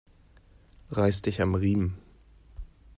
[0.89, 1.99] Reiß dich am Riemen